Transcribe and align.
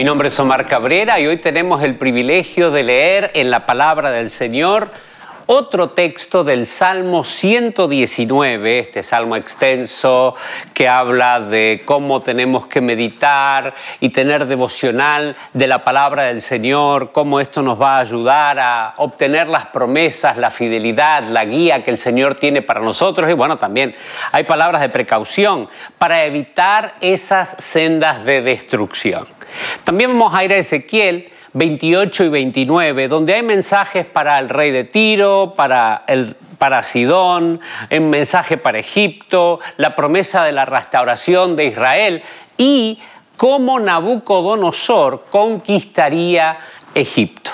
Mi 0.00 0.04
nombre 0.04 0.28
es 0.28 0.40
Omar 0.40 0.64
Cabrera 0.64 1.20
y 1.20 1.26
hoy 1.26 1.36
tenemos 1.36 1.82
el 1.82 1.94
privilegio 1.94 2.70
de 2.70 2.84
leer 2.84 3.32
en 3.34 3.50
la 3.50 3.66
palabra 3.66 4.10
del 4.10 4.30
Señor 4.30 4.90
otro 5.44 5.90
texto 5.90 6.42
del 6.42 6.64
Salmo 6.64 7.22
119, 7.22 8.78
este 8.78 9.02
salmo 9.02 9.36
extenso 9.36 10.34
que 10.72 10.88
habla 10.88 11.40
de 11.40 11.82
cómo 11.84 12.22
tenemos 12.22 12.66
que 12.66 12.80
meditar 12.80 13.74
y 14.00 14.08
tener 14.08 14.46
devocional 14.46 15.36
de 15.52 15.66
la 15.66 15.84
palabra 15.84 16.22
del 16.22 16.40
Señor, 16.40 17.12
cómo 17.12 17.38
esto 17.38 17.60
nos 17.60 17.78
va 17.78 17.98
a 17.98 18.00
ayudar 18.00 18.58
a 18.58 18.94
obtener 18.96 19.48
las 19.48 19.66
promesas, 19.66 20.38
la 20.38 20.50
fidelidad, 20.50 21.24
la 21.24 21.44
guía 21.44 21.82
que 21.82 21.90
el 21.90 21.98
Señor 21.98 22.36
tiene 22.36 22.62
para 22.62 22.80
nosotros. 22.80 23.28
Y 23.28 23.34
bueno, 23.34 23.58
también 23.58 23.94
hay 24.32 24.44
palabras 24.44 24.80
de 24.80 24.88
precaución 24.88 25.68
para 25.98 26.24
evitar 26.24 26.94
esas 27.02 27.54
sendas 27.58 28.24
de 28.24 28.40
destrucción. 28.40 29.26
También 29.84 30.10
vamos 30.10 30.34
a 30.34 30.44
ir 30.44 30.52
a 30.52 30.56
Ezequiel 30.56 31.30
28 31.52 32.24
y 32.24 32.28
29, 32.28 33.08
donde 33.08 33.34
hay 33.34 33.42
mensajes 33.42 34.06
para 34.06 34.38
el 34.38 34.48
rey 34.48 34.70
de 34.70 34.84
Tiro, 34.84 35.54
para, 35.56 36.04
el, 36.06 36.36
para 36.58 36.82
Sidón, 36.82 37.60
un 37.90 38.10
mensaje 38.10 38.56
para 38.56 38.78
Egipto, 38.78 39.58
la 39.76 39.96
promesa 39.96 40.44
de 40.44 40.52
la 40.52 40.64
restauración 40.64 41.56
de 41.56 41.66
Israel 41.66 42.22
y 42.56 42.98
cómo 43.36 43.80
Nabucodonosor 43.80 45.24
conquistaría 45.30 46.58
Egipto. 46.94 47.52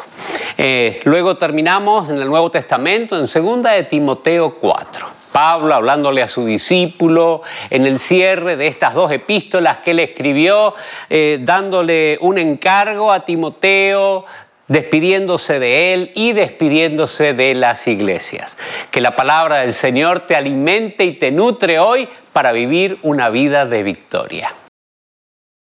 Eh, 0.58 1.00
luego 1.04 1.36
terminamos 1.36 2.10
en 2.10 2.18
el 2.18 2.28
Nuevo 2.28 2.50
Testamento, 2.50 3.16
en 3.16 3.22
2 3.22 3.62
de 3.62 3.82
Timoteo 3.84 4.54
4. 4.54 5.15
Pablo 5.36 5.74
hablándole 5.74 6.22
a 6.22 6.28
su 6.28 6.46
discípulo 6.46 7.42
en 7.68 7.84
el 7.84 7.98
cierre 7.98 8.56
de 8.56 8.68
estas 8.68 8.94
dos 8.94 9.12
epístolas 9.12 9.76
que 9.84 9.90
él 9.90 9.98
escribió, 9.98 10.74
eh, 11.10 11.40
dándole 11.42 12.16
un 12.22 12.38
encargo 12.38 13.12
a 13.12 13.26
Timoteo, 13.26 14.24
despidiéndose 14.66 15.58
de 15.58 15.92
él 15.92 16.12
y 16.14 16.32
despidiéndose 16.32 17.34
de 17.34 17.52
las 17.52 17.86
iglesias. 17.86 18.56
Que 18.90 19.02
la 19.02 19.14
palabra 19.14 19.58
del 19.58 19.74
Señor 19.74 20.20
te 20.20 20.34
alimente 20.34 21.04
y 21.04 21.12
te 21.18 21.30
nutre 21.30 21.78
hoy 21.80 22.08
para 22.32 22.52
vivir 22.52 22.98
una 23.02 23.28
vida 23.28 23.66
de 23.66 23.82
victoria. 23.82 24.54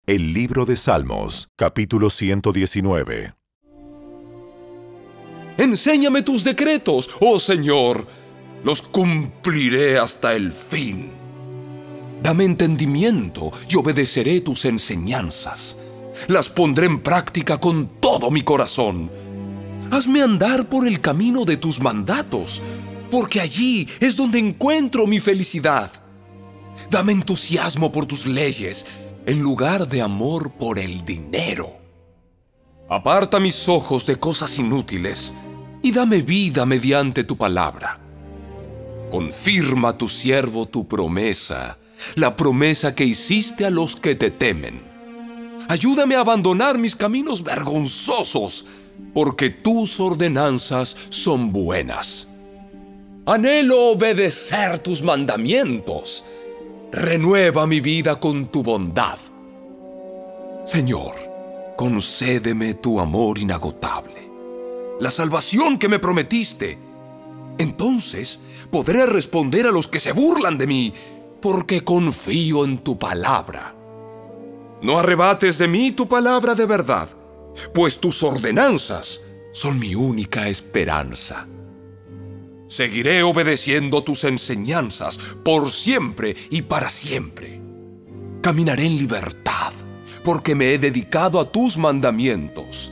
El 0.08 0.34
libro 0.34 0.66
de 0.66 0.78
Salmos, 0.78 1.48
capítulo 1.56 2.10
119. 2.10 3.36
Enséñame 5.60 6.24
tus 6.24 6.44
decretos, 6.44 7.12
oh 7.20 7.38
Señor 7.38 8.08
los 8.64 8.82
cumpliré 8.82 9.98
hasta 9.98 10.34
el 10.34 10.52
fin. 10.52 11.12
Dame 12.22 12.44
entendimiento 12.44 13.52
y 13.70 13.76
obedeceré 13.78 14.42
tus 14.42 14.66
enseñanzas. 14.66 15.76
Las 16.28 16.50
pondré 16.50 16.86
en 16.86 17.02
práctica 17.02 17.60
con 17.60 18.00
todo 18.02 18.30
mi 18.30 18.44
corazón. 18.44 19.10
Hazme 19.92 20.22
andar 20.22 20.68
por 20.68 20.86
el 20.86 21.00
camino 21.00 21.46
de 21.46 21.58
tus 21.58 21.80
mandatos, 21.80 22.62
porque 23.10 23.40
allí 23.40 23.88
es 24.00 24.16
donde 24.16 24.38
encuentro 24.38 25.08
mi 25.08 25.20
felicidad. 25.20 25.92
Dame 26.90 27.14
entusiasmo 27.14 27.92
por 27.92 28.06
tus 28.06 28.26
leyes, 28.26 28.86
en 29.26 29.42
lugar 29.42 29.88
de 29.88 30.02
amor 30.02 30.52
por 30.52 30.78
el 30.78 31.06
dinero. 31.06 31.78
Aparta 32.90 33.40
mis 33.40 33.70
ojos 33.70 34.06
de 34.06 34.18
cosas 34.18 34.58
inútiles 34.60 35.34
y 35.82 35.92
dame 35.92 36.22
vida 36.22 36.66
mediante 36.66 37.24
tu 37.24 37.38
palabra. 37.38 38.09
Confirma 39.10 39.98
tu 39.98 40.08
siervo 40.08 40.68
tu 40.68 40.88
promesa, 40.88 41.78
la 42.16 42.36
promesa 42.36 42.94
que 42.94 43.06
hiciste 43.06 43.66
a 43.66 43.70
los 43.72 43.96
que 43.96 44.16
te 44.16 44.30
temen. 44.30 44.82
Ayúdame 45.68 46.16
a 46.16 46.20
abandonar 46.20 46.78
mis 46.78 46.96
caminos 46.96 47.44
vergonzosos, 47.44 48.68
porque 49.14 49.50
tus 49.50 50.00
ordenanzas 50.00 50.96
son 51.10 51.52
buenas. 51.52 52.28
Anhelo 53.26 53.92
obedecer 53.92 54.80
tus 54.80 55.02
mandamientos. 55.02 56.24
Renueva 56.92 57.66
mi 57.68 57.82
vida 57.82 58.20
con 58.20 58.52
tu 58.52 58.64
bondad. 58.64 59.18
Señor, 60.66 61.16
concédeme 61.78 62.76
tu 62.76 63.00
amor 63.00 63.40
inagotable, 63.40 64.30
la 65.00 65.10
salvación 65.10 65.80
que 65.80 65.88
me 65.88 66.00
prometiste 66.00 66.90
entonces 67.60 68.40
podré 68.72 69.06
responder 69.06 69.68
a 69.68 69.72
los 69.72 69.88
que 69.88 70.00
se 70.00 70.12
burlan 70.12 70.58
de 70.58 70.68
mí, 70.68 70.94
porque 71.42 71.84
confío 71.84 72.66
en 72.66 72.80
tu 72.80 72.98
palabra. 72.98 73.76
No 74.82 74.98
arrebates 74.98 75.58
de 75.58 75.68
mí 75.68 75.92
tu 75.92 76.08
palabra 76.08 76.56
de 76.56 76.66
verdad, 76.66 77.10
pues 77.74 78.00
tus 78.00 78.24
ordenanzas 78.24 79.22
son 79.52 79.80
mi 79.80 79.96
única 79.96 80.48
esperanza. 80.48 81.48
Seguiré 82.68 83.24
obedeciendo 83.24 84.04
tus 84.04 84.24
enseñanzas 84.24 85.18
por 85.44 85.72
siempre 85.72 86.36
y 86.52 86.62
para 86.62 86.90
siempre. 86.90 87.60
Caminaré 88.42 88.86
en 88.86 88.98
libertad, 88.98 89.74
porque 90.24 90.54
me 90.54 90.74
he 90.74 90.78
dedicado 90.78 91.40
a 91.40 91.52
tus 91.52 91.78
mandamientos. 91.78 92.92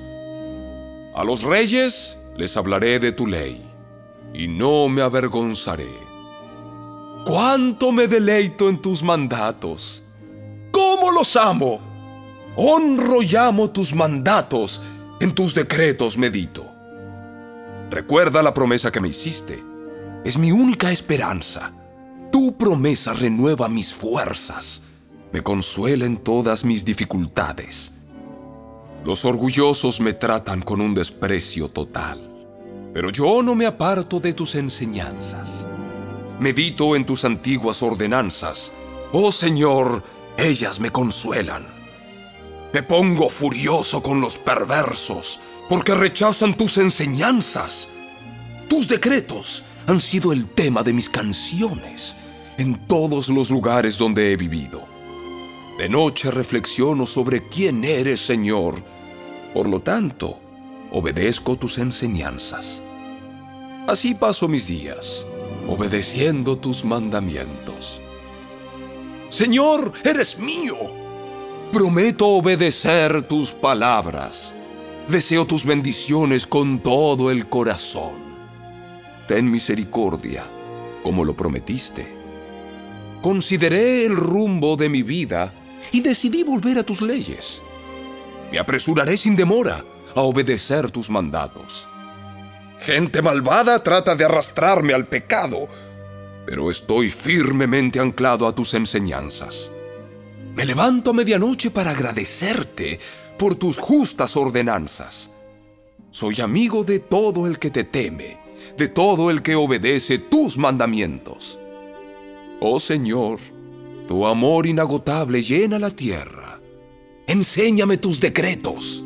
A 1.15 1.23
los 1.23 1.43
reyes 1.43 2.17
les 2.35 2.57
hablaré 2.57 2.99
de 2.99 3.11
tu 3.11 3.27
ley 3.27 3.66
y 4.37 4.47
no 4.47 4.87
me 4.87 5.01
avergonzaré. 5.01 5.89
Cuánto 7.25 7.91
me 7.91 8.07
deleito 8.07 8.69
en 8.69 8.79
tus 8.79 9.01
mandatos. 9.01 10.03
¿Cómo 10.71 11.11
los 11.11 11.35
amo? 11.35 11.81
Honro 12.55 13.23
y 13.23 13.35
amo 13.35 13.71
tus 13.71 13.95
mandatos, 13.95 14.81
en 15.19 15.33
tus 15.33 15.55
decretos 15.55 16.17
medito. 16.17 16.67
Recuerda 17.89 18.43
la 18.43 18.53
promesa 18.53 18.91
que 18.91 19.01
me 19.01 19.07
hiciste. 19.07 19.63
Es 20.23 20.37
mi 20.37 20.51
única 20.51 20.91
esperanza. 20.91 21.73
Tu 22.31 22.55
promesa 22.55 23.13
renueva 23.15 23.67
mis 23.67 23.91
fuerzas, 23.91 24.83
me 25.33 25.41
consuela 25.41 26.05
en 26.05 26.17
todas 26.17 26.63
mis 26.63 26.85
dificultades. 26.85 27.91
Los 29.03 29.25
orgullosos 29.25 29.99
me 29.99 30.13
tratan 30.13 30.61
con 30.61 30.79
un 30.79 30.93
desprecio 30.93 31.69
total 31.69 32.36
pero 32.97 33.11
yo 33.11 33.43
no 33.43 33.53
me 33.53 33.67
aparto 33.67 34.19
de 34.19 34.33
tus 34.33 34.55
enseñanzas. 34.55 35.67
Medito 36.39 36.95
en 36.95 37.05
tus 37.05 37.25
antiguas 37.25 37.83
ordenanzas. 37.83 38.71
Oh 39.11 39.31
Señor, 39.31 40.01
ellas 40.35 40.79
me 40.79 40.89
consuelan. 40.89 41.67
Me 42.73 42.81
pongo 42.81 43.29
furioso 43.29 44.01
con 44.01 44.19
los 44.19 44.35
perversos, 44.35 45.39
porque 45.69 45.93
rechazan 45.93 46.57
tus 46.57 46.79
enseñanzas. 46.79 47.87
Tus 48.67 48.87
decretos 48.87 49.63
han 49.85 50.01
sido 50.01 50.33
el 50.33 50.47
tema 50.47 50.81
de 50.81 50.93
mis 50.93 51.07
canciones 51.07 52.15
en 52.57 52.87
todos 52.87 53.29
los 53.29 53.51
lugares 53.51 53.95
donde 53.99 54.33
he 54.33 54.37
vivido. 54.37 54.81
De 55.77 55.87
noche 55.87 56.31
reflexiono 56.31 57.05
sobre 57.05 57.47
quién 57.47 57.83
eres, 57.83 58.21
Señor. 58.21 58.83
Por 59.53 59.69
lo 59.69 59.81
tanto, 59.81 60.39
obedezco 60.91 61.57
tus 61.57 61.77
enseñanzas. 61.77 62.81
Así 63.87 64.13
paso 64.13 64.49
mis 64.49 64.67
días, 64.67 65.25
obedeciendo 65.65 66.57
tus 66.57 66.83
mandamientos. 66.83 68.01
Señor, 69.29 69.93
eres 70.03 70.37
mío. 70.37 70.75
Prometo 71.71 72.27
obedecer 72.27 73.23
tus 73.23 73.51
palabras. 73.51 74.53
Deseo 75.07 75.47
tus 75.47 75.63
bendiciones 75.65 76.45
con 76.45 76.79
todo 76.79 77.31
el 77.31 77.47
corazón. 77.47 78.15
Ten 79.25 79.49
misericordia, 79.49 80.43
como 81.01 81.23
lo 81.23 81.33
prometiste. 81.33 82.13
Consideré 83.21 84.05
el 84.05 84.17
rumbo 84.17 84.75
de 84.75 84.89
mi 84.89 85.01
vida 85.01 85.53
y 85.93 86.01
decidí 86.01 86.43
volver 86.43 86.79
a 86.79 86.83
tus 86.83 87.01
leyes. 87.01 87.61
Me 88.51 88.59
apresuraré 88.59 89.15
sin 89.15 89.37
demora 89.37 89.85
a 90.13 90.21
obedecer 90.21 90.91
tus 90.91 91.09
mandatos. 91.09 91.87
Gente 92.79 93.21
malvada 93.21 93.79
trata 93.79 94.15
de 94.15 94.25
arrastrarme 94.25 94.93
al 94.93 95.07
pecado, 95.07 95.67
pero 96.45 96.69
estoy 96.69 97.09
firmemente 97.09 97.99
anclado 97.99 98.47
a 98.47 98.53
tus 98.53 98.73
enseñanzas. 98.73 99.71
Me 100.55 100.65
levanto 100.65 101.09
a 101.09 101.13
medianoche 101.13 101.71
para 101.71 101.91
agradecerte 101.91 102.99
por 103.37 103.55
tus 103.55 103.77
justas 103.77 104.35
ordenanzas. 104.37 105.31
Soy 106.11 106.39
amigo 106.41 106.83
de 106.83 106.99
todo 106.99 107.45
el 107.47 107.59
que 107.59 107.69
te 107.69 107.83
teme, 107.83 108.37
de 108.77 108.87
todo 108.87 109.29
el 109.29 109.41
que 109.41 109.55
obedece 109.55 110.19
tus 110.19 110.57
mandamientos. 110.57 111.59
Oh 112.59 112.79
Señor, 112.79 113.39
tu 114.07 114.25
amor 114.25 114.65
inagotable 114.65 115.41
llena 115.41 115.77
la 115.77 115.91
tierra. 115.91 116.59
Enséñame 117.27 117.97
tus 117.97 118.19
decretos. 118.19 119.03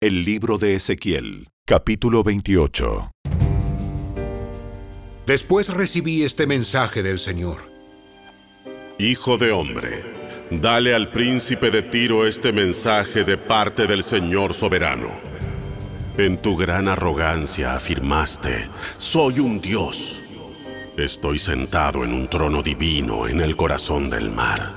El 0.00 0.24
libro 0.24 0.58
de 0.58 0.74
Ezequiel 0.74 1.48
Capítulo 1.68 2.22
28 2.22 3.10
Después 5.26 5.74
recibí 5.74 6.22
este 6.22 6.46
mensaje 6.46 7.02
del 7.02 7.18
Señor. 7.18 7.68
Hijo 9.00 9.36
de 9.36 9.50
hombre, 9.50 10.04
Dale 10.48 10.94
al 10.94 11.10
príncipe 11.10 11.72
de 11.72 11.82
Tiro 11.82 12.24
este 12.24 12.52
mensaje 12.52 13.24
de 13.24 13.36
parte 13.36 13.88
del 13.88 14.04
Señor 14.04 14.54
soberano. 14.54 15.08
En 16.16 16.40
tu 16.40 16.56
gran 16.56 16.86
arrogancia 16.86 17.74
afirmaste, 17.74 18.68
soy 18.98 19.40
un 19.40 19.60
dios. 19.60 20.22
Estoy 20.96 21.40
sentado 21.40 22.04
en 22.04 22.12
un 22.12 22.28
trono 22.28 22.62
divino 22.62 23.26
en 23.26 23.40
el 23.40 23.56
corazón 23.56 24.08
del 24.08 24.30
mar. 24.30 24.76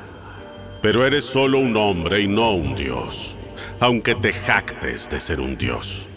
Pero 0.82 1.06
eres 1.06 1.26
solo 1.26 1.60
un 1.60 1.78
hombre 1.78 2.22
y 2.22 2.28
no 2.28 2.50
un 2.50 2.74
dios, 2.74 3.38
aunque 3.80 4.16
te 4.16 4.34
jactes 4.34 5.08
de 5.08 5.20
ser 5.20 5.40
un 5.40 5.56
dios. 5.56 6.10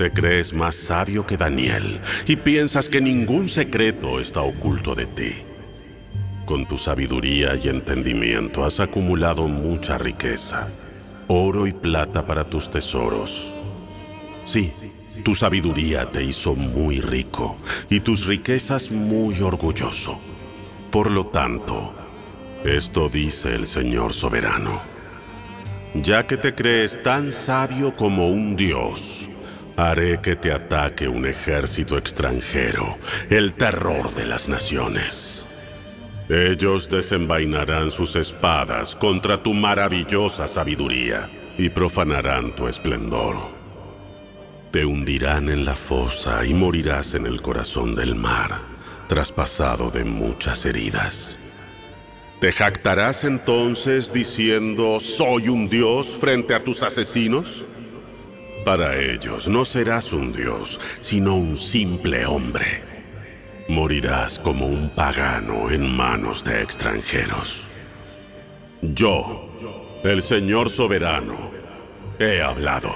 Te 0.00 0.10
crees 0.10 0.54
más 0.54 0.76
sabio 0.76 1.26
que 1.26 1.36
Daniel 1.36 2.00
y 2.26 2.34
piensas 2.34 2.88
que 2.88 3.02
ningún 3.02 3.50
secreto 3.50 4.18
está 4.18 4.40
oculto 4.40 4.94
de 4.94 5.04
ti. 5.04 5.32
Con 6.46 6.66
tu 6.66 6.78
sabiduría 6.78 7.54
y 7.54 7.68
entendimiento 7.68 8.64
has 8.64 8.80
acumulado 8.80 9.46
mucha 9.46 9.98
riqueza, 9.98 10.68
oro 11.28 11.66
y 11.66 11.74
plata 11.74 12.26
para 12.26 12.48
tus 12.48 12.70
tesoros. 12.70 13.52
Sí, 14.46 14.72
tu 15.22 15.34
sabiduría 15.34 16.06
te 16.06 16.24
hizo 16.24 16.54
muy 16.54 17.02
rico 17.02 17.58
y 17.90 18.00
tus 18.00 18.24
riquezas 18.24 18.90
muy 18.90 19.42
orgulloso. 19.42 20.18
Por 20.90 21.10
lo 21.10 21.26
tanto, 21.26 21.92
esto 22.64 23.10
dice 23.10 23.54
el 23.54 23.66
Señor 23.66 24.14
soberano. 24.14 24.80
Ya 25.92 26.26
que 26.26 26.38
te 26.38 26.54
crees 26.54 27.02
tan 27.02 27.32
sabio 27.32 27.94
como 27.94 28.30
un 28.30 28.56
dios, 28.56 29.28
Haré 29.80 30.20
que 30.20 30.36
te 30.36 30.52
ataque 30.52 31.08
un 31.08 31.24
ejército 31.24 31.96
extranjero, 31.96 32.98
el 33.30 33.54
terror 33.54 34.14
de 34.14 34.26
las 34.26 34.46
naciones. 34.46 35.42
Ellos 36.28 36.90
desenvainarán 36.90 37.90
sus 37.90 38.14
espadas 38.14 38.94
contra 38.94 39.42
tu 39.42 39.54
maravillosa 39.54 40.48
sabiduría 40.48 41.30
y 41.56 41.70
profanarán 41.70 42.52
tu 42.52 42.68
esplendor. 42.68 43.36
Te 44.70 44.84
hundirán 44.84 45.48
en 45.48 45.64
la 45.64 45.74
fosa 45.74 46.44
y 46.44 46.52
morirás 46.52 47.14
en 47.14 47.24
el 47.24 47.40
corazón 47.40 47.94
del 47.94 48.14
mar, 48.14 48.58
traspasado 49.08 49.90
de 49.90 50.04
muchas 50.04 50.66
heridas. 50.66 51.34
¿Te 52.38 52.52
jactarás 52.52 53.24
entonces 53.24 54.12
diciendo, 54.12 55.00
soy 55.00 55.48
un 55.48 55.70
dios 55.70 56.08
frente 56.08 56.54
a 56.54 56.62
tus 56.62 56.82
asesinos? 56.82 57.64
Para 58.64 59.00
ellos 59.00 59.48
no 59.48 59.64
serás 59.64 60.12
un 60.12 60.32
dios, 60.32 60.80
sino 61.00 61.34
un 61.34 61.56
simple 61.56 62.26
hombre. 62.26 62.82
Morirás 63.68 64.38
como 64.38 64.66
un 64.66 64.90
pagano 64.90 65.70
en 65.70 65.88
manos 65.96 66.44
de 66.44 66.62
extranjeros. 66.62 67.64
Yo, 68.82 69.48
el 70.04 70.22
Señor 70.22 70.70
soberano, 70.70 71.50
he 72.18 72.42
hablado. 72.42 72.94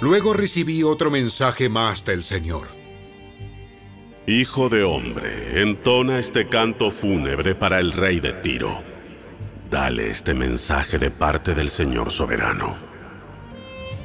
Luego 0.00 0.34
recibí 0.34 0.82
otro 0.82 1.10
mensaje 1.10 1.68
más 1.68 2.04
del 2.04 2.22
Señor. 2.22 2.68
Hijo 4.26 4.68
de 4.68 4.84
hombre, 4.84 5.62
entona 5.62 6.18
este 6.18 6.48
canto 6.48 6.90
fúnebre 6.90 7.54
para 7.54 7.80
el 7.80 7.92
rey 7.92 8.20
de 8.20 8.34
Tiro. 8.34 8.82
Dale 9.70 10.10
este 10.10 10.34
mensaje 10.34 10.98
de 10.98 11.10
parte 11.10 11.54
del 11.54 11.70
Señor 11.70 12.10
soberano. 12.10 12.87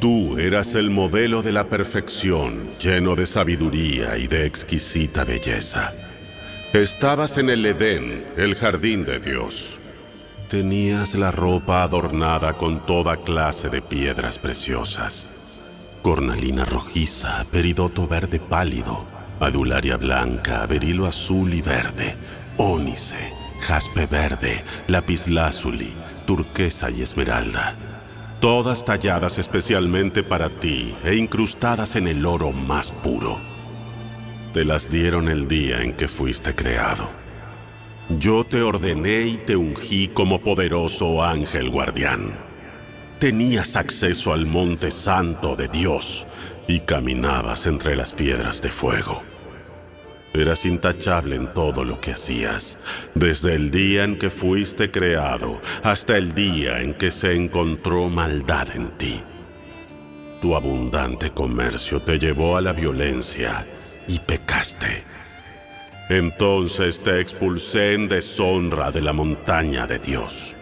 Tú 0.03 0.37
eras 0.37 0.75
el 0.75 0.89
modelo 0.89 1.41
de 1.41 1.53
la 1.53 1.69
perfección, 1.69 2.71
lleno 2.77 3.15
de 3.15 3.25
sabiduría 3.25 4.17
y 4.17 4.27
de 4.27 4.45
exquisita 4.45 5.23
belleza. 5.23 5.93
Estabas 6.73 7.37
en 7.37 7.49
el 7.49 7.65
Edén, 7.65 8.25
el 8.35 8.55
jardín 8.55 9.05
de 9.05 9.21
Dios. 9.21 9.79
Tenías 10.49 11.15
la 11.15 11.31
ropa 11.31 11.83
adornada 11.83 12.51
con 12.51 12.85
toda 12.85 13.15
clase 13.15 13.69
de 13.69 13.81
piedras 13.81 14.37
preciosas. 14.37 15.25
Cornalina 16.01 16.65
rojiza, 16.65 17.45
peridoto 17.49 18.05
verde 18.05 18.41
pálido, 18.41 19.05
adularia 19.39 19.95
blanca, 19.95 20.65
berilo 20.65 21.05
azul 21.05 21.53
y 21.53 21.61
verde, 21.61 22.17
ónice, 22.57 23.31
jaspe 23.61 24.05
verde, 24.05 24.65
lapislázuli, 24.89 25.93
turquesa 26.25 26.89
y 26.89 27.03
esmeralda 27.03 27.92
todas 28.43 28.83
talladas 28.83 29.37
especialmente 29.37 30.21
para 30.21 30.49
ti 30.49 30.93
e 31.05 31.15
incrustadas 31.15 31.95
en 31.95 32.09
el 32.09 32.25
oro 32.25 32.51
más 32.51 32.91
puro. 32.91 33.37
Te 34.53 34.65
las 34.65 34.89
dieron 34.89 35.29
el 35.29 35.47
día 35.47 35.81
en 35.81 35.93
que 35.93 36.09
fuiste 36.09 36.53
creado. 36.53 37.07
Yo 38.19 38.43
te 38.43 38.61
ordené 38.61 39.27
y 39.27 39.37
te 39.37 39.55
ungí 39.55 40.09
como 40.09 40.41
poderoso 40.41 41.23
ángel 41.23 41.69
guardián. 41.69 42.33
Tenías 43.17 43.77
acceso 43.77 44.33
al 44.33 44.45
monte 44.45 44.91
santo 44.91 45.55
de 45.55 45.69
Dios 45.69 46.27
y 46.67 46.81
caminabas 46.81 47.65
entre 47.65 47.95
las 47.95 48.11
piedras 48.11 48.61
de 48.61 48.71
fuego. 48.71 49.23
Eras 50.33 50.65
intachable 50.65 51.35
en 51.35 51.53
todo 51.53 51.83
lo 51.83 52.01
que 52.01 52.13
hacías, 52.13 52.79
desde 53.13 53.53
el 53.53 53.69
día 53.69 54.03
en 54.03 54.17
que 54.17 54.31
fuiste 54.31 54.89
creado 54.89 55.61
hasta 55.83 56.17
el 56.17 56.33
día 56.33 56.81
en 56.81 56.95
que 56.95 57.11
se 57.11 57.35
encontró 57.35 58.09
maldad 58.09 58.67
en 58.75 58.97
ti. 58.97 59.21
Tu 60.41 60.55
abundante 60.55 61.29
comercio 61.31 62.01
te 62.01 62.17
llevó 62.17 62.57
a 62.57 62.61
la 62.61 62.73
violencia 62.73 63.65
y 64.07 64.17
pecaste. 64.19 65.03
Entonces 66.09 67.01
te 67.01 67.21
expulsé 67.21 67.93
en 67.93 68.09
deshonra 68.09 68.91
de 68.91 69.01
la 69.01 69.13
montaña 69.13 69.85
de 69.85 69.99
Dios. 69.99 70.55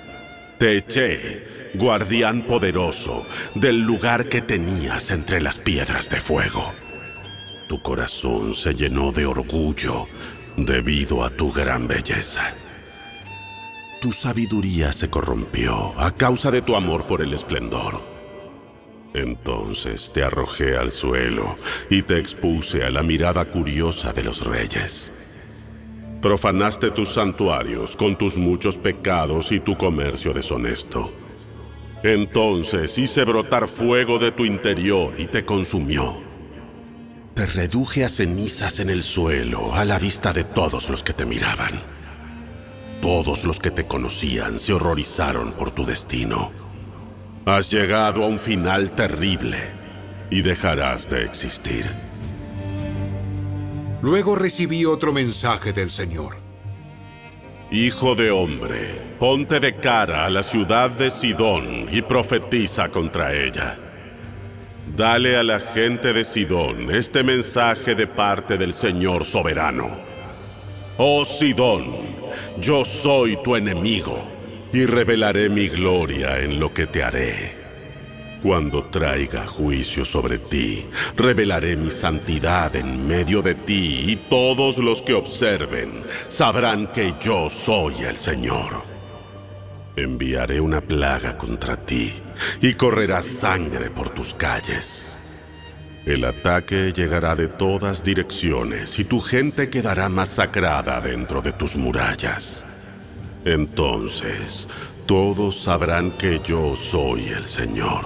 Te 0.60 0.78
eché, 0.78 1.72
guardián 1.76 2.42
poderoso, 2.44 3.26
del 3.56 3.80
lugar 3.80 4.28
que 4.28 4.42
tenías 4.42 5.12
entre 5.12 5.42
las 5.42 5.58
piedras 5.58 6.10
de 6.10 6.18
fuego. 6.18 6.74
Tu 7.72 7.82
corazón 7.82 8.54
se 8.54 8.74
llenó 8.74 9.14
de 9.14 9.26
orgullo 9.26 10.06
debido 10.58 11.24
a 11.24 11.30
tu 11.30 11.54
gran 11.54 11.88
belleza. 11.88 12.54
Tu 14.02 14.12
sabiduría 14.12 14.92
se 14.92 15.10
corrompió 15.10 15.98
a 15.98 16.12
causa 16.12 16.52
de 16.52 16.62
tu 16.62 16.76
amor 16.76 17.06
por 17.06 17.22
el 17.22 17.34
esplendor. 17.34 18.02
Entonces 19.14 20.12
te 20.14 20.22
arrojé 20.22 20.76
al 20.76 20.92
suelo 20.92 21.56
y 21.90 22.02
te 22.02 22.18
expuse 22.18 22.84
a 22.84 22.90
la 22.90 23.04
mirada 23.04 23.46
curiosa 23.46 24.12
de 24.12 24.26
los 24.26 24.46
reyes. 24.46 25.10
Profanaste 26.22 26.92
tus 26.92 27.08
santuarios 27.08 27.96
con 27.96 28.18
tus 28.18 28.36
muchos 28.36 28.78
pecados 28.78 29.50
y 29.54 29.62
tu 29.62 29.78
comercio 29.78 30.34
deshonesto. 30.34 31.10
Entonces 32.04 32.98
hice 32.98 33.24
brotar 33.24 33.70
fuego 33.70 34.20
de 34.20 34.34
tu 34.34 34.44
interior 34.44 35.14
y 35.18 35.28
te 35.28 35.46
consumió. 35.46 36.31
Te 37.36 37.46
reduje 37.46 38.04
a 38.04 38.10
cenizas 38.10 38.80
en 38.80 38.90
el 38.90 39.04
suelo 39.04 39.74
a 39.74 39.86
la 39.86 39.98
vista 39.98 40.34
de 40.34 40.44
todos 40.44 40.90
los 40.90 41.02
que 41.02 41.14
te 41.14 41.26
miraban. 41.26 41.82
Todos 43.02 43.46
los 43.46 43.60
que 43.60 43.72
te 43.72 43.88
conocían 43.88 44.60
se 44.60 44.74
horrorizaron 44.74 45.54
por 45.54 45.72
tu 45.72 45.86
destino. 45.86 46.52
Has 47.46 47.72
llegado 47.72 48.24
a 48.24 48.28
un 48.28 48.38
final 48.38 48.92
terrible 48.96 49.58
y 50.30 50.42
dejarás 50.42 51.10
de 51.10 51.24
existir. 51.24 51.86
Luego 54.02 54.36
recibí 54.36 54.86
otro 54.86 55.14
mensaje 55.14 55.74
del 55.74 55.90
Señor. 55.90 56.38
Hijo 57.72 58.16
de 58.16 58.32
hombre, 58.32 59.16
ponte 59.20 59.62
de 59.62 59.78
cara 59.78 60.26
a 60.26 60.30
la 60.30 60.44
ciudad 60.44 60.92
de 60.92 61.10
Sidón 61.10 61.88
y 61.90 62.02
profetiza 62.02 62.90
contra 62.90 63.34
ella. 63.34 63.91
Dale 64.88 65.38
a 65.38 65.44
la 65.44 65.60
gente 65.60 66.12
de 66.12 66.24
Sidón 66.24 66.94
este 66.94 67.24
mensaje 67.24 67.96
de 67.96 68.08
parte 68.08 68.58
del 68.58 68.74
Señor 68.74 69.24
soberano. 69.24 69.90
Oh 70.98 71.24
Sidón, 71.24 71.86
yo 72.60 72.84
soy 72.84 73.38
tu 73.44 73.56
enemigo 73.56 74.20
y 74.74 74.86
revelaré 74.86 75.50
mi 75.50 75.70
gloria 75.70 76.40
en 76.40 76.60
lo 76.60 76.74
que 76.74 76.88
te 76.88 77.04
haré. 77.04 77.62
Cuando 78.42 78.86
traiga 78.86 79.46
juicio 79.46 80.04
sobre 80.04 80.40
ti, 80.40 80.88
revelaré 81.16 81.76
mi 81.76 81.92
santidad 81.92 82.76
en 82.76 83.08
medio 83.08 83.44
de 83.44 83.54
ti 83.54 84.06
y 84.08 84.16
todos 84.16 84.80
los 84.80 85.04
que 85.04 85.14
observen 85.14 86.04
sabrán 86.28 86.88
que 86.88 87.14
yo 87.22 87.50
soy 87.50 88.04
el 88.04 88.18
Señor. 88.18 88.91
Enviaré 89.96 90.62
una 90.62 90.80
plaga 90.80 91.38
contra 91.38 91.76
ti 91.76 92.14
y 92.62 92.74
correrá 92.74 93.22
sangre 93.22 93.90
por 93.90 94.10
tus 94.10 94.34
calles. 94.34 95.18
El 96.06 96.24
ataque 96.24 96.94
llegará 96.94 97.36
de 97.36 97.48
todas 97.48 98.04
direcciones 98.04 98.98
y 98.98 99.04
tu 99.04 99.20
gente 99.20 99.70
quedará 99.70 100.10
masacrada 100.10 101.00
dentro 101.02 101.42
de 101.42 101.52
tus 101.52 101.76
murallas. 101.76 102.64
Entonces, 103.46 104.68
todos 105.06 105.62
sabrán 105.62 106.12
que 106.12 106.40
yo 106.44 106.76
soy 106.76 107.30
el 107.30 107.48
Señor. 107.48 108.06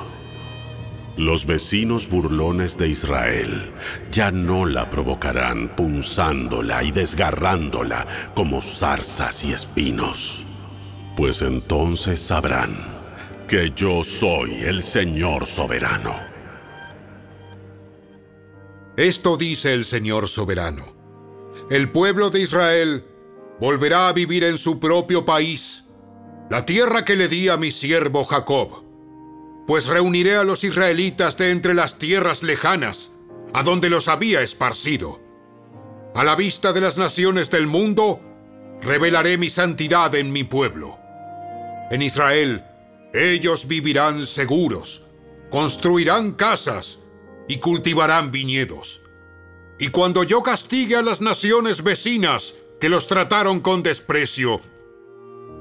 Los 1.17 1.45
vecinos 1.45 2.09
burlones 2.09 2.77
de 2.77 2.89
Israel 2.89 3.71
ya 4.11 4.31
no 4.31 4.65
la 4.65 4.89
provocarán 4.89 5.69
punzándola 5.69 6.83
y 6.83 6.91
desgarrándola 6.91 8.05
como 8.33 8.61
zarzas 8.61 9.45
y 9.45 9.53
espinos. 9.53 10.44
Pues 11.15 11.41
entonces 11.41 12.19
sabrán 12.19 12.75
que 13.47 13.71
yo 13.73 14.03
soy 14.03 14.63
el 14.63 14.83
Señor 14.83 15.45
soberano. 15.45 16.13
Esto 18.97 19.37
dice 19.37 19.71
el 19.71 19.85
Señor 19.85 20.27
soberano. 20.27 20.93
El 21.69 21.89
pueblo 21.89 22.31
de 22.31 22.41
Israel 22.41 23.05
volverá 23.61 24.09
a 24.09 24.13
vivir 24.13 24.43
en 24.43 24.57
su 24.57 24.79
propio 24.81 25.23
país, 25.23 25.85
la 26.49 26.65
tierra 26.65 27.05
que 27.05 27.15
le 27.15 27.29
di 27.29 27.47
a 27.47 27.55
mi 27.55 27.71
siervo 27.71 28.25
Jacob. 28.25 28.83
Pues 29.67 29.87
reuniré 29.87 30.35
a 30.35 30.43
los 30.43 30.65
israelitas 30.65 31.37
de 31.37 31.51
entre 31.51 31.73
las 31.73 31.97
tierras 31.97 32.43
lejanas, 32.43 33.13
a 33.53 33.63
donde 33.63 33.89
los 33.89 34.09
había 34.09 34.41
esparcido. 34.41 35.21
A 36.13 36.25
la 36.25 36.35
vista 36.35 36.73
de 36.73 36.81
las 36.81 36.97
naciones 36.97 37.49
del 37.49 37.67
mundo, 37.67 38.19
revelaré 38.81 39.37
mi 39.37 39.49
santidad 39.49 40.13
en 40.15 40.33
mi 40.33 40.43
pueblo. 40.43 41.04
En 41.91 42.01
Israel, 42.01 42.63
ellos 43.13 43.67
vivirán 43.67 44.25
seguros, 44.25 45.05
construirán 45.51 46.33
casas 46.33 46.99
y 47.47 47.57
cultivarán 47.59 48.31
viñedos. 48.31 49.01
Y 49.77 49.89
cuando 49.89 50.23
yo 50.23 50.41
castigue 50.41 50.95
a 50.95 51.01
las 51.01 51.21
naciones 51.21 51.83
vecinas 51.83 52.55
que 52.79 52.89
los 52.89 53.07
trataron 53.07 53.59
con 53.59 53.83
desprecio, 53.83 54.61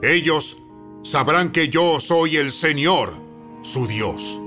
ellos 0.03 0.57
sabrán 1.03 1.53
que 1.53 1.69
yo 1.69 2.01
soy 2.01 2.39
el 2.39 2.51
Señor, 2.51 3.13
su 3.63 3.87
Dios. 3.87 4.41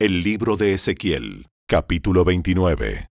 El 0.00 0.22
libro 0.22 0.56
de 0.56 0.74
Ezequiel, 0.74 1.46
capítulo 1.66 2.24
29. 2.24 3.08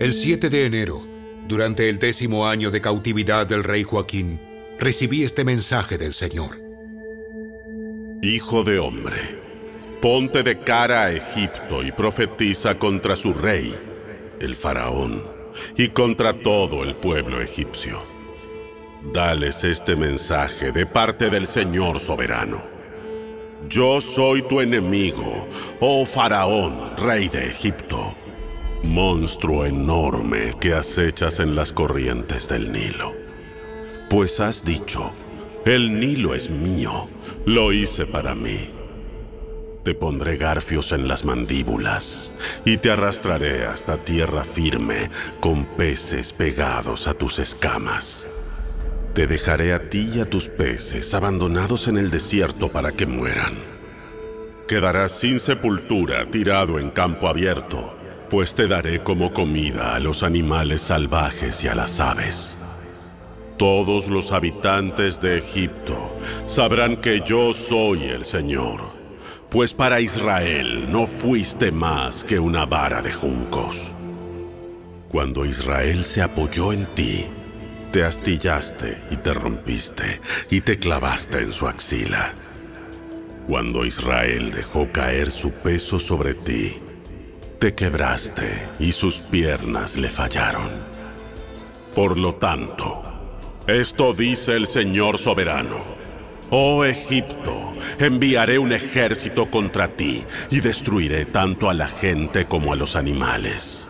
El 0.00 0.14
7 0.14 0.48
de 0.48 0.64
enero, 0.64 1.06
durante 1.46 1.90
el 1.90 1.98
décimo 1.98 2.48
año 2.48 2.70
de 2.70 2.80
cautividad 2.80 3.46
del 3.46 3.62
rey 3.62 3.82
Joaquín, 3.82 4.40
recibí 4.78 5.24
este 5.24 5.44
mensaje 5.44 5.98
del 5.98 6.14
Señor. 6.14 6.58
Hijo 8.22 8.64
de 8.64 8.78
hombre, 8.78 9.18
ponte 10.00 10.42
de 10.42 10.58
cara 10.60 11.02
a 11.02 11.12
Egipto 11.12 11.82
y 11.82 11.92
profetiza 11.92 12.78
contra 12.78 13.14
su 13.14 13.34
rey, 13.34 13.74
el 14.40 14.56
faraón, 14.56 15.22
y 15.76 15.88
contra 15.88 16.32
todo 16.32 16.82
el 16.82 16.96
pueblo 16.96 17.42
egipcio. 17.42 18.00
Dales 19.12 19.64
este 19.64 19.96
mensaje 19.96 20.72
de 20.72 20.86
parte 20.86 21.28
del 21.28 21.46
Señor 21.46 22.00
soberano. 22.00 22.62
Yo 23.68 24.00
soy 24.00 24.40
tu 24.40 24.62
enemigo, 24.62 25.46
oh 25.78 26.06
faraón, 26.06 26.96
rey 26.96 27.28
de 27.28 27.48
Egipto 27.48 28.16
monstruo 28.82 29.66
enorme 29.66 30.54
que 30.60 30.74
acechas 30.74 31.40
en 31.40 31.54
las 31.54 31.72
corrientes 31.72 32.48
del 32.48 32.72
Nilo. 32.72 33.12
Pues 34.08 34.40
has 34.40 34.64
dicho, 34.64 35.10
el 35.64 36.00
Nilo 36.00 36.34
es 36.34 36.50
mío, 36.50 37.08
lo 37.44 37.72
hice 37.72 38.06
para 38.06 38.34
mí. 38.34 38.70
Te 39.84 39.94
pondré 39.94 40.36
garfios 40.36 40.92
en 40.92 41.08
las 41.08 41.24
mandíbulas 41.24 42.30
y 42.64 42.76
te 42.78 42.90
arrastraré 42.90 43.64
hasta 43.64 43.98
tierra 43.98 44.44
firme 44.44 45.10
con 45.40 45.64
peces 45.64 46.32
pegados 46.32 47.06
a 47.06 47.14
tus 47.14 47.38
escamas. 47.38 48.26
Te 49.14 49.26
dejaré 49.26 49.72
a 49.72 49.88
ti 49.88 50.10
y 50.14 50.20
a 50.20 50.28
tus 50.28 50.48
peces 50.48 51.14
abandonados 51.14 51.88
en 51.88 51.98
el 51.98 52.10
desierto 52.10 52.70
para 52.70 52.92
que 52.92 53.06
mueran. 53.06 53.54
Quedarás 54.68 55.12
sin 55.12 55.40
sepultura 55.40 56.30
tirado 56.30 56.78
en 56.78 56.90
campo 56.90 57.26
abierto 57.26 57.99
pues 58.30 58.54
te 58.54 58.68
daré 58.68 59.02
como 59.02 59.32
comida 59.32 59.96
a 59.96 59.98
los 59.98 60.22
animales 60.22 60.82
salvajes 60.82 61.64
y 61.64 61.68
a 61.68 61.74
las 61.74 61.98
aves. 61.98 62.56
Todos 63.58 64.06
los 64.06 64.30
habitantes 64.30 65.20
de 65.20 65.36
Egipto 65.36 66.16
sabrán 66.46 66.96
que 66.98 67.22
yo 67.26 67.52
soy 67.52 68.04
el 68.04 68.24
Señor, 68.24 68.80
pues 69.50 69.74
para 69.74 70.00
Israel 70.00 70.90
no 70.90 71.06
fuiste 71.06 71.72
más 71.72 72.22
que 72.22 72.38
una 72.38 72.64
vara 72.64 73.02
de 73.02 73.12
juncos. 73.12 73.90
Cuando 75.10 75.44
Israel 75.44 76.04
se 76.04 76.22
apoyó 76.22 76.72
en 76.72 76.86
ti, 76.94 77.26
te 77.90 78.04
astillaste 78.04 78.96
y 79.10 79.16
te 79.16 79.34
rompiste 79.34 80.20
y 80.50 80.60
te 80.60 80.78
clavaste 80.78 81.38
en 81.40 81.52
su 81.52 81.66
axila. 81.66 82.32
Cuando 83.48 83.84
Israel 83.84 84.52
dejó 84.52 84.92
caer 84.92 85.32
su 85.32 85.50
peso 85.50 85.98
sobre 85.98 86.34
ti, 86.34 86.78
te 87.60 87.74
quebraste 87.74 88.68
y 88.78 88.90
sus 88.90 89.20
piernas 89.20 89.98
le 89.98 90.08
fallaron. 90.08 90.70
Por 91.94 92.16
lo 92.16 92.36
tanto, 92.36 93.02
esto 93.66 94.14
dice 94.14 94.56
el 94.56 94.66
Señor 94.66 95.18
soberano. 95.18 95.76
Oh 96.48 96.86
Egipto, 96.86 97.74
enviaré 97.98 98.58
un 98.58 98.72
ejército 98.72 99.50
contra 99.50 99.88
ti 99.88 100.24
y 100.50 100.60
destruiré 100.60 101.26
tanto 101.26 101.68
a 101.68 101.74
la 101.74 101.86
gente 101.86 102.46
como 102.46 102.72
a 102.72 102.76
los 102.76 102.96
animales. 102.96 103.84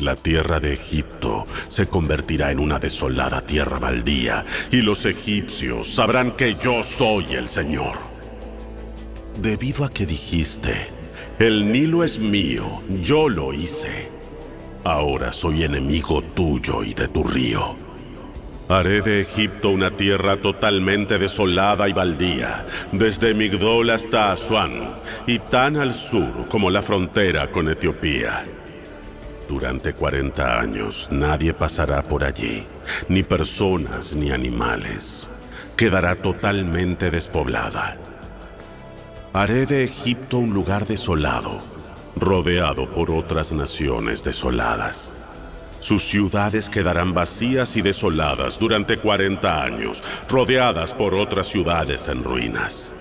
La 0.00 0.16
tierra 0.16 0.58
de 0.58 0.72
Egipto 0.72 1.46
se 1.68 1.86
convertirá 1.86 2.50
en 2.50 2.58
una 2.58 2.80
desolada 2.80 3.42
tierra 3.42 3.78
baldía 3.78 4.44
y 4.72 4.82
los 4.82 5.04
egipcios 5.04 5.94
sabrán 5.94 6.32
que 6.32 6.56
yo 6.56 6.82
soy 6.82 7.34
el 7.34 7.46
Señor. 7.46 7.98
Debido 9.40 9.84
a 9.84 9.90
que 9.90 10.06
dijiste, 10.06 10.99
el 11.40 11.72
Nilo 11.72 12.04
es 12.04 12.18
mío, 12.18 12.82
yo 13.00 13.30
lo 13.30 13.54
hice. 13.54 14.10
Ahora 14.84 15.32
soy 15.32 15.64
enemigo 15.64 16.20
tuyo 16.20 16.82
y 16.82 16.92
de 16.92 17.08
tu 17.08 17.24
río. 17.24 17.76
Haré 18.68 19.00
de 19.00 19.22
Egipto 19.22 19.70
una 19.70 19.90
tierra 19.90 20.36
totalmente 20.36 21.18
desolada 21.18 21.88
y 21.88 21.94
baldía, 21.94 22.66
desde 22.92 23.32
Migdol 23.32 23.88
hasta 23.88 24.32
Asuán, 24.32 24.96
y 25.26 25.38
tan 25.38 25.78
al 25.78 25.94
sur 25.94 26.46
como 26.46 26.68
la 26.68 26.82
frontera 26.82 27.50
con 27.50 27.70
Etiopía. 27.70 28.44
Durante 29.48 29.94
40 29.94 30.60
años 30.60 31.08
nadie 31.10 31.54
pasará 31.54 32.02
por 32.02 32.22
allí, 32.22 32.64
ni 33.08 33.22
personas 33.22 34.14
ni 34.14 34.30
animales. 34.30 35.26
Quedará 35.74 36.16
totalmente 36.16 37.10
despoblada 37.10 37.96
Haré 39.32 39.64
de 39.64 39.84
Egipto 39.84 40.38
un 40.38 40.52
lugar 40.52 40.86
desolado, 40.86 41.58
rodeado 42.16 42.90
por 42.90 43.12
otras 43.12 43.52
naciones 43.52 44.24
desoladas. 44.24 45.16
Sus 45.78 46.02
ciudades 46.02 46.68
quedarán 46.68 47.14
vacías 47.14 47.76
y 47.76 47.82
desoladas 47.82 48.58
durante 48.58 48.98
40 48.98 49.62
años, 49.62 50.02
rodeadas 50.28 50.94
por 50.94 51.14
otras 51.14 51.46
ciudades 51.46 52.08
en 52.08 52.24
ruinas. 52.24 52.92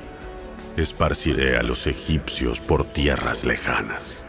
Esparciré 0.77 1.57
a 1.57 1.63
los 1.63 1.88
egipcios 1.88 2.62
por 2.62 2.86
tierras 2.86 3.43
lejanas. 3.43 4.24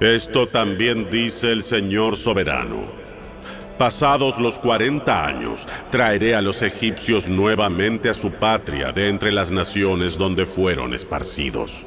Esto 0.00 0.48
también 0.48 1.08
dice 1.08 1.52
el 1.52 1.62
Señor 1.62 2.16
soberano 2.16 3.05
Pasados 3.78 4.38
los 4.38 4.58
40 4.58 5.26
años, 5.26 5.66
traeré 5.90 6.34
a 6.34 6.40
los 6.40 6.62
egipcios 6.62 7.28
nuevamente 7.28 8.08
a 8.08 8.14
su 8.14 8.30
patria 8.30 8.90
de 8.90 9.10
entre 9.10 9.32
las 9.32 9.50
naciones 9.50 10.16
donde 10.16 10.46
fueron 10.46 10.94
esparcidos. 10.94 11.84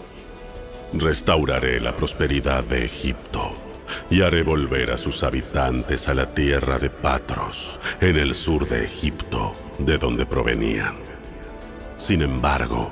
Restauraré 0.94 1.80
la 1.80 1.94
prosperidad 1.94 2.64
de 2.64 2.86
Egipto 2.86 3.54
y 4.12 4.22
haré 4.22 4.44
volver 4.44 4.92
a 4.92 4.98
sus 4.98 5.24
habitantes 5.24 6.08
a 6.08 6.14
la 6.14 6.28
tierra 6.32 6.78
de 6.78 6.92
Patros, 6.92 7.80
en 8.00 8.18
el 8.18 8.36
sur 8.36 8.68
de 8.68 8.86
Egipto, 8.86 9.56
de 9.80 9.98
donde 9.98 10.28
provenían. 10.28 10.94
Sin 11.98 12.22
embargo, 12.22 12.92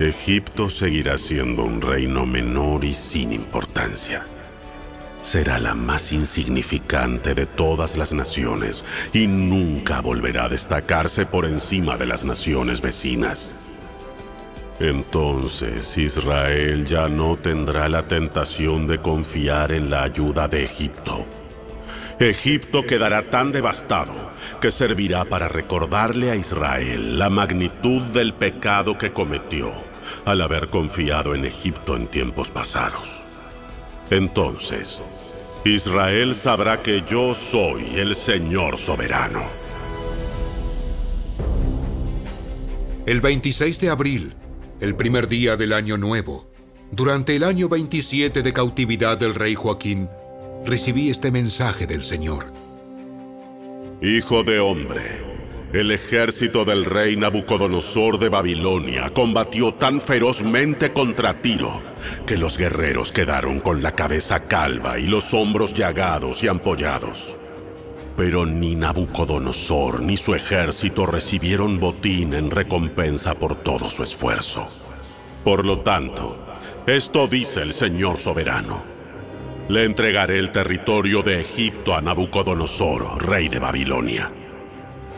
Egipto 0.00 0.68
seguirá 0.70 1.18
siendo 1.18 1.62
un 1.62 1.80
reino 1.80 2.26
menor 2.26 2.84
y 2.84 2.94
sin 2.94 3.32
importancia 3.32 4.24
será 5.24 5.58
la 5.58 5.74
más 5.74 6.12
insignificante 6.12 7.34
de 7.34 7.46
todas 7.46 7.96
las 7.96 8.12
naciones 8.12 8.84
y 9.12 9.26
nunca 9.26 10.00
volverá 10.00 10.44
a 10.44 10.48
destacarse 10.50 11.24
por 11.24 11.46
encima 11.46 11.96
de 11.96 12.06
las 12.06 12.24
naciones 12.24 12.82
vecinas. 12.82 13.54
Entonces 14.78 15.96
Israel 15.96 16.84
ya 16.84 17.08
no 17.08 17.36
tendrá 17.36 17.88
la 17.88 18.02
tentación 18.02 18.86
de 18.86 19.00
confiar 19.00 19.72
en 19.72 19.88
la 19.88 20.02
ayuda 20.02 20.46
de 20.46 20.64
Egipto. 20.64 21.24
Egipto 22.18 22.84
quedará 22.84 23.30
tan 23.30 23.50
devastado 23.50 24.12
que 24.60 24.70
servirá 24.70 25.24
para 25.24 25.48
recordarle 25.48 26.30
a 26.30 26.36
Israel 26.36 27.18
la 27.18 27.30
magnitud 27.30 28.02
del 28.02 28.34
pecado 28.34 28.98
que 28.98 29.12
cometió 29.12 29.72
al 30.26 30.42
haber 30.42 30.68
confiado 30.68 31.34
en 31.34 31.46
Egipto 31.46 31.96
en 31.96 32.08
tiempos 32.08 32.50
pasados. 32.50 33.24
Entonces, 34.10 35.00
Israel 35.64 36.34
sabrá 36.34 36.82
que 36.82 37.02
yo 37.08 37.32
soy 37.34 37.98
el 37.98 38.14
Señor 38.14 38.76
soberano. 38.76 39.42
El 43.06 43.22
26 43.22 43.80
de 43.80 43.88
abril, 43.88 44.34
el 44.80 44.94
primer 44.94 45.26
día 45.26 45.56
del 45.56 45.72
año 45.72 45.96
nuevo, 45.96 46.50
Durante 46.90 47.34
el 47.34 47.42
año 47.42 47.68
27 47.68 48.42
de 48.42 48.52
cautividad 48.52 49.18
del 49.18 49.34
rey 49.34 49.56
Joaquín, 49.56 50.08
recibí 50.64 51.10
este 51.10 51.32
mensaje 51.32 51.88
del 51.88 52.02
Señor. 52.02 52.52
Hijo 54.00 54.44
de 54.44 54.60
hombre, 54.60 55.22
el 55.72 55.90
ejército 55.90 56.64
del 56.64 56.84
rey 56.84 57.16
Nabucodonosor 57.16 58.20
de 58.20 58.28
Babilonia 58.28 59.10
combatió 59.12 59.74
tan 59.74 60.00
ferozmente 60.00 60.92
contra 60.92 61.40
Tiro 61.42 61.93
que 62.26 62.36
los 62.36 62.58
guerreros 62.58 63.12
quedaron 63.12 63.60
con 63.60 63.82
la 63.82 63.92
cabeza 63.92 64.40
calva 64.44 64.98
y 64.98 65.06
los 65.06 65.34
hombros 65.34 65.74
llagados 65.74 66.42
y 66.42 66.48
ampollados. 66.48 67.36
Pero 68.16 68.46
ni 68.46 68.74
Nabucodonosor 68.76 70.00
ni 70.00 70.16
su 70.16 70.34
ejército 70.34 71.06
recibieron 71.06 71.80
botín 71.80 72.34
en 72.34 72.50
recompensa 72.50 73.34
por 73.34 73.56
todo 73.56 73.90
su 73.90 74.02
esfuerzo. 74.02 74.66
Por 75.42 75.64
lo 75.64 75.80
tanto, 75.80 76.36
esto 76.86 77.26
dice 77.26 77.62
el 77.62 77.72
Señor 77.72 78.18
soberano. 78.18 78.82
Le 79.68 79.84
entregaré 79.84 80.38
el 80.38 80.52
territorio 80.52 81.22
de 81.22 81.40
Egipto 81.40 81.94
a 81.94 82.00
Nabucodonosor, 82.00 83.26
rey 83.26 83.48
de 83.48 83.58
Babilonia 83.58 84.30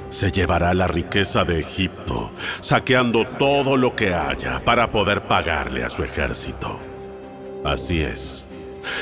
se 0.09 0.31
llevará 0.31 0.75
la 0.75 0.87
riqueza 0.87 1.45
de 1.45 1.61
Egipto, 1.61 2.31
saqueando 2.61 3.25
todo 3.25 3.77
lo 3.77 3.97
que 3.97 4.15
haya 4.15 4.65
para 4.65 4.91
poder 4.91 5.23
pagarle 5.23 5.85
a 5.85 5.91
su 5.91 6.03
ejército. 6.03 6.79
Así 7.65 8.03
es. 8.03 8.45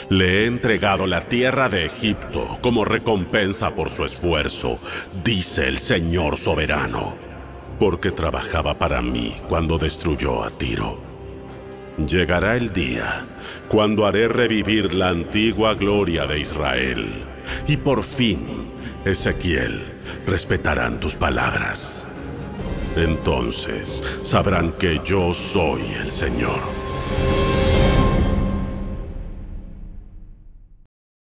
Le 0.08 0.42
he 0.42 0.46
entregado 0.46 1.06
la 1.06 1.28
tierra 1.28 1.68
de 1.68 1.84
Egipto 1.84 2.58
como 2.62 2.84
recompensa 2.84 3.74
por 3.74 3.90
su 3.90 4.04
esfuerzo, 4.04 4.78
dice 5.22 5.68
el 5.68 5.78
Señor 5.78 6.38
soberano, 6.38 7.16
porque 7.78 8.10
trabajaba 8.10 8.78
para 8.78 9.02
mí 9.02 9.34
cuando 9.48 9.78
destruyó 9.78 10.42
a 10.42 10.50
Tiro. 10.50 10.98
Llegará 12.08 12.56
el 12.56 12.72
día 12.72 13.24
cuando 13.68 14.06
haré 14.06 14.26
revivir 14.26 14.94
la 14.94 15.10
antigua 15.10 15.74
gloria 15.74 16.26
de 16.26 16.40
Israel, 16.40 17.06
y 17.66 17.76
por 17.76 18.02
fin 18.02 18.72
Ezequiel, 19.04 19.93
respetarán 20.26 21.00
tus 21.00 21.16
palabras. 21.16 22.04
Entonces 22.96 24.02
sabrán 24.22 24.72
que 24.72 25.00
yo 25.04 25.32
soy 25.34 25.82
el 25.94 26.12
Señor. 26.12 26.60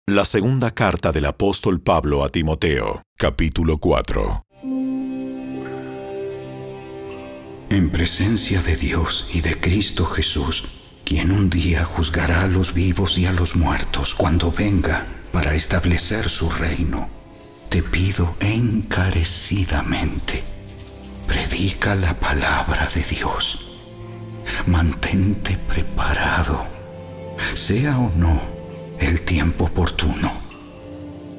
La 0.09 0.25
segunda 0.25 0.73
carta 0.73 1.13
del 1.13 1.27
apóstol 1.27 1.81
Pablo 1.81 2.25
a 2.25 2.31
Timoteo, 2.31 3.03
capítulo 3.17 3.79
4. 3.79 4.43
En 7.71 7.91
presencia 7.91 8.61
de 8.63 8.75
Dios 8.75 9.29
y 9.33 9.41
de 9.41 9.61
Cristo 9.61 10.07
Jesús, 10.07 10.65
quien 11.05 11.31
un 11.31 11.49
día 11.49 11.85
juzgará 11.85 12.43
a 12.43 12.49
los 12.49 12.75
vivos 12.75 13.17
y 13.19 13.27
a 13.27 13.33
los 13.33 13.55
muertos 13.55 14.17
cuando 14.17 14.51
venga 14.51 15.07
para 15.33 15.55
establecer 15.55 16.29
su 16.29 16.51
reino 16.51 17.20
te 17.71 17.83
pido 17.85 18.35
encarecidamente, 18.41 20.43
predica 21.29 21.95
la 21.95 22.15
palabra 22.15 22.91
de 22.93 23.05
Dios. 23.05 23.79
Mantente 24.67 25.57
preparado, 25.57 26.67
sea 27.55 27.97
o 27.97 28.11
no 28.17 28.41
el 28.99 29.23
tiempo 29.23 29.67
oportuno. 29.67 30.33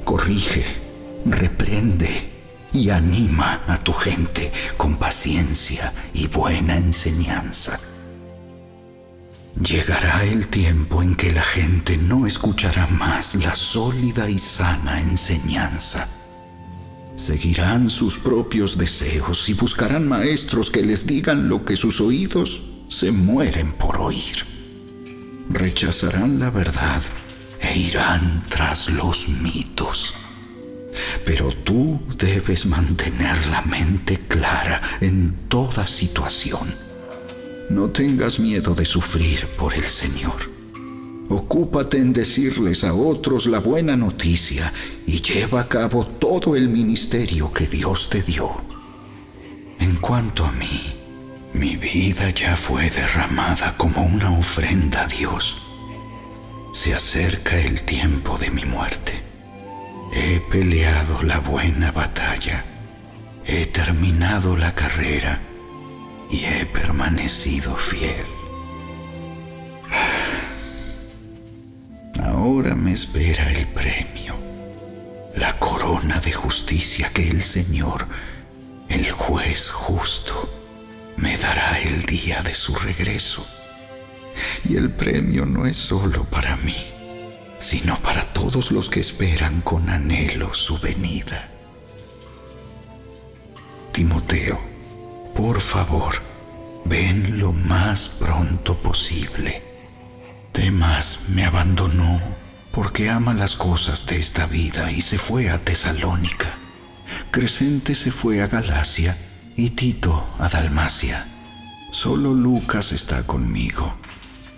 Corrige, 0.06 0.66
reprende 1.26 2.30
y 2.72 2.92
anima 2.92 3.66
a 3.68 3.84
tu 3.84 3.92
gente 3.92 4.54
con 4.78 4.96
paciencia 4.96 5.92
y 6.14 6.28
buena 6.28 6.78
enseñanza. 6.78 7.78
Llegará 9.62 10.24
el 10.24 10.48
tiempo 10.48 11.04
en 11.04 11.18
que 11.18 11.34
la 11.34 11.44
gente 11.44 11.98
no 11.98 12.26
escuchará 12.26 12.88
más 12.88 13.36
la 13.36 13.54
sólida 13.54 14.30
y 14.30 14.40
sana 14.40 15.02
enseñanza 15.02 16.08
seguirán 17.22 17.92
sus 17.92 18.18
propios 18.18 18.78
deseos 18.78 19.48
y 19.48 19.54
buscarán 19.54 20.08
maestros 20.08 20.72
que 20.72 20.82
les 20.82 21.06
digan 21.06 21.50
lo 21.50 21.64
que 21.64 21.76
sus 21.76 22.02
oídos 22.02 22.64
se 22.90 23.12
mueren 23.12 23.74
por 23.74 23.98
oír. 23.98 24.46
Rechazarán 25.50 26.40
la 26.40 26.50
verdad 26.50 27.02
e 27.62 27.78
irán 27.78 28.44
tras 28.50 28.90
los 28.90 29.30
mitos. 29.30 30.16
Pero 31.24 31.52
tú 31.64 32.02
debes 32.18 32.66
mantener 32.66 33.46
la 33.48 33.62
mente 33.62 34.20
clara 34.28 34.82
en 35.00 35.48
toda 35.48 35.86
situación. 35.88 36.76
No 37.70 37.90
tengas 37.92 38.40
miedo 38.40 38.74
de 38.74 38.86
sufrir 38.86 39.48
por 39.58 39.74
el 39.76 39.84
Señor. 39.84 40.51
Ocúpate 41.32 41.96
en 41.96 42.12
decirles 42.12 42.84
a 42.84 42.94
otros 42.94 43.46
la 43.46 43.60
buena 43.60 43.96
noticia 43.96 44.74
y 45.08 45.22
lleva 45.22 45.62
a 45.62 45.68
cabo 45.70 46.06
todo 46.06 46.58
el 46.58 46.68
ministerio 46.68 47.54
que 47.54 47.68
Dios 47.68 48.10
te 48.10 48.22
dio. 48.22 48.52
En 49.80 49.96
cuanto 49.96 50.44
a 50.44 50.52
mí, 50.52 50.94
mi 51.54 51.78
vida 51.78 52.32
ya 52.32 52.58
fue 52.58 52.90
derramada 52.90 53.78
como 53.78 54.04
una 54.04 54.38
ofrenda 54.38 55.04
a 55.04 55.08
Dios. 55.08 55.56
Se 56.74 56.94
acerca 56.94 57.58
el 57.62 57.84
tiempo 57.84 58.38
de 58.38 58.52
mi 58.52 58.66
muerte. 58.66 59.14
He 60.12 60.42
peleado 60.52 61.24
la 61.24 61.40
buena 61.40 61.94
batalla. 61.94 62.66
He 63.46 63.68
terminado 63.68 64.58
la 64.58 64.76
carrera 64.76 65.40
y 66.30 66.44
he 66.44 66.66
permanecido 66.66 67.78
fiel. 67.78 68.41
Ahora 72.42 72.76
me 72.76 72.92
espera 72.94 73.52
el 73.52 73.68
premio, 73.68 74.36
la 75.36 75.60
corona 75.60 76.20
de 76.22 76.32
justicia 76.32 77.12
que 77.14 77.30
el 77.30 77.44
Señor, 77.44 78.08
el 78.90 79.12
juez 79.12 79.70
justo, 79.70 80.52
me 81.18 81.38
dará 81.38 81.80
el 81.82 82.02
día 82.08 82.42
de 82.42 82.56
su 82.56 82.74
regreso. 82.74 83.46
Y 84.68 84.76
el 84.76 84.90
premio 84.90 85.46
no 85.46 85.68
es 85.68 85.78
solo 85.78 86.24
para 86.24 86.58
mí, 86.58 86.84
sino 87.60 88.00
para 88.00 88.34
todos 88.34 88.72
los 88.72 88.90
que 88.90 89.02
esperan 89.02 89.62
con 89.62 89.88
anhelo 89.92 90.56
su 90.56 90.80
venida. 90.80 91.48
Timoteo, 93.92 94.60
por 95.36 95.62
favor, 95.62 96.16
ven 96.86 97.38
lo 97.40 97.54
más 97.54 98.10
pronto 98.10 98.76
posible 98.78 99.71
Temas 100.52 101.20
me 101.30 101.46
abandonó 101.46 102.20
porque 102.74 103.10
ama 103.10 103.34
las 103.34 103.56
cosas 103.56 104.06
de 104.06 104.20
esta 104.20 104.48
vida 104.48 104.92
y 104.92 105.02
se 105.02 105.18
fue 105.18 105.50
a 105.50 105.60
Tesalónica. 105.60 106.58
Crescente 107.32 107.96
se 107.96 108.12
fue 108.12 108.42
a 108.42 108.48
Galacia 108.48 109.18
y 109.56 109.70
Tito 109.72 110.28
a 110.40 110.50
Dalmacia. 110.50 111.26
Solo 111.94 112.34
Lucas 112.34 112.92
está 112.92 113.24
conmigo. 113.24 113.96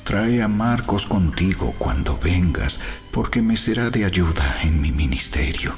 Trae 0.04 0.42
a 0.42 0.48
Marcos 0.48 1.06
contigo 1.06 1.76
cuando 1.78 2.18
vengas, 2.18 2.80
porque 3.12 3.44
me 3.44 3.56
será 3.56 3.92
de 3.92 4.06
ayuda 4.06 4.62
en 4.64 4.82
mi 4.82 4.92
ministerio. 4.92 5.76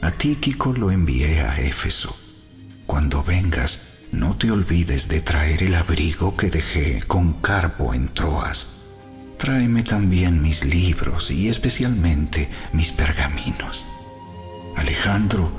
A 0.00 0.10
Tíquico 0.12 0.72
lo 0.72 0.90
envié 0.90 1.42
a 1.42 1.58
Éfeso. 1.60 2.16
Cuando 2.86 3.22
vengas, 3.22 3.80
no 4.12 4.36
te 4.36 4.50
olvides 4.50 5.08
de 5.08 5.20
traer 5.20 5.62
el 5.62 5.74
abrigo 5.74 6.36
que 6.36 6.48
dejé 6.48 7.02
con 7.06 7.34
Carpo 7.34 7.92
en 7.92 8.08
Troas 8.08 8.75
tráeme 9.36 9.82
también 9.82 10.42
mis 10.42 10.64
libros 10.64 11.30
y 11.30 11.48
especialmente 11.48 12.48
mis 12.72 12.92
pergaminos. 12.92 13.86
Alejandro, 14.76 15.50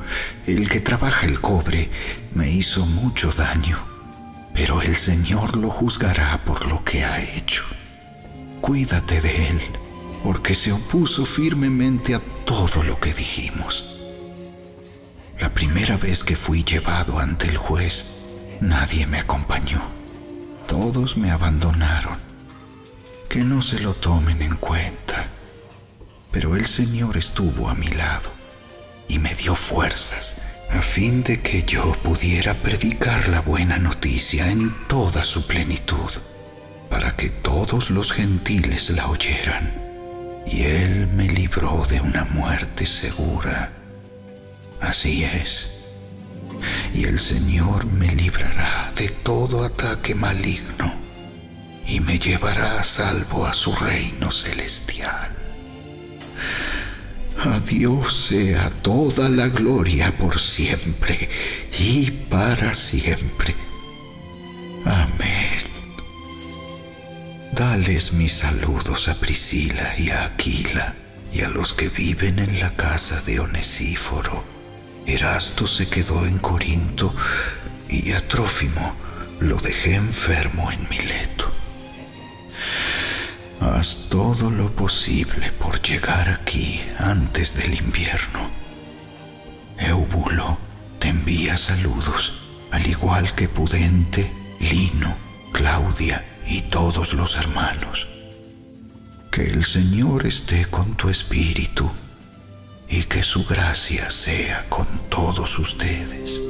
el 0.45 0.69
que 0.69 0.79
trabaja 0.79 1.25
el 1.25 1.41
cobre, 1.41 1.89
me 2.33 2.49
hizo 2.51 2.85
mucho 2.85 3.31
daño, 3.31 3.77
pero 4.53 4.81
el 4.81 4.95
Señor 4.95 5.57
lo 5.57 5.69
juzgará 5.69 6.43
por 6.45 6.67
lo 6.67 6.83
que 6.83 7.03
ha 7.03 7.21
hecho. 7.21 7.63
Cuídate 8.61 9.21
de 9.21 9.49
él, 9.49 9.61
porque 10.23 10.55
se 10.55 10.71
opuso 10.71 11.25
firmemente 11.25 12.15
a 12.15 12.21
todo 12.45 12.83
lo 12.83 12.99
que 12.99 13.13
dijimos. 13.13 13.99
La 15.39 15.49
primera 15.49 15.97
vez 15.97 16.23
que 16.23 16.35
fui 16.35 16.63
llevado 16.63 17.19
ante 17.19 17.47
el 17.47 17.57
juez, 17.57 18.05
nadie 18.61 19.05
me 19.07 19.19
acompañó. 19.19 19.81
Todos 20.67 21.17
me 21.17 21.31
abandonaron 21.31 22.26
que 23.27 23.43
no 23.43 23.61
se 23.61 23.79
lo 23.79 23.93
tomen 23.93 24.41
en 24.41 24.55
cuenta. 24.55 25.27
Pero 26.31 26.55
el 26.55 26.67
Señor 26.67 27.17
estuvo 27.17 27.69
a 27.69 27.75
mi 27.75 27.87
lado 27.87 28.31
y 29.07 29.19
me 29.19 29.33
dio 29.35 29.55
fuerzas 29.55 30.41
a 30.69 30.81
fin 30.81 31.23
de 31.23 31.41
que 31.41 31.63
yo 31.63 31.93
pudiera 32.03 32.61
predicar 32.61 33.29
la 33.29 33.41
buena 33.41 33.79
noticia 33.79 34.51
en 34.51 34.75
toda 34.87 35.23
su 35.23 35.47
plenitud, 35.47 36.11
para 36.89 37.15
que 37.15 37.29
todos 37.29 37.89
los 37.89 38.11
gentiles 38.11 38.89
la 38.89 39.07
oyeran. 39.07 39.73
Y 40.45 40.63
Él 40.63 41.07
me 41.07 41.27
libró 41.27 41.85
de 41.89 42.01
una 42.01 42.25
muerte 42.25 42.85
segura. 42.85 43.71
Así 44.81 45.23
es. 45.23 45.69
Y 46.93 47.05
el 47.05 47.19
Señor 47.19 47.85
me 47.85 48.13
librará 48.13 48.91
de 48.95 49.09
todo 49.09 49.63
ataque 49.63 50.15
maligno 50.15 51.06
y 51.88 52.00
me 52.00 52.19
llevará 52.19 52.80
a 52.80 52.84
salvo 52.84 53.45
a 53.45 53.54
su 53.54 53.73
reino 53.73 54.32
celestial. 54.32 55.32
A 57.39 57.62
sea 58.10 58.69
toda 58.82 59.30
la 59.30 59.47
gloria 59.47 60.12
por 60.17 60.39
siempre 60.39 61.30
y 61.78 62.10
para 62.12 62.73
siempre. 62.73 63.56
Amén. 64.86 65.62
Dales 67.54 68.12
mis 68.13 68.34
saludos 68.34 69.08
a 69.08 69.19
Priscila 69.19 69.93
y 69.97 70.10
a 70.10 70.26
Aquila 70.26 70.95
y 71.32 71.41
a 71.41 71.50
los 71.50 71.73
que 71.73 71.89
viven 71.89 72.39
en 72.39 72.60
la 72.60 72.76
casa 72.76 73.21
de 73.21 73.39
Onesíforo. 73.39 74.43
Erasto 75.06 75.67
se 75.67 75.88
quedó 75.88 76.26
en 76.26 76.39
Corinto 76.39 77.15
y 77.88 78.12
a 78.12 78.28
Trófimo 78.28 78.95
lo 79.39 79.58
dejé 79.58 79.95
enfermo 79.95 80.71
en 80.71 80.88
Mileto. 80.89 81.56
Haz 83.77 84.09
todo 84.09 84.49
lo 84.49 84.71
posible 84.75 85.51
por 85.51 85.79
llegar 85.83 86.29
aquí 86.29 86.81
antes 86.97 87.53
del 87.53 87.75
invierno. 87.75 88.49
Eubulo 89.77 90.57
te 90.97 91.09
envía 91.09 91.57
saludos, 91.57 92.33
al 92.71 92.87
igual 92.87 93.35
que 93.35 93.47
Pudente, 93.47 94.31
Lino, 94.59 95.15
Claudia 95.53 96.25
y 96.47 96.61
todos 96.61 97.13
los 97.13 97.35
hermanos. 97.35 98.07
Que 99.31 99.51
el 99.51 99.63
Señor 99.63 100.25
esté 100.25 100.65
con 100.65 100.95
tu 100.95 101.09
espíritu 101.09 101.91
y 102.89 103.03
que 103.03 103.21
su 103.21 103.45
gracia 103.45 104.09
sea 104.09 104.65
con 104.69 104.87
todos 105.11 105.59
ustedes. 105.59 106.41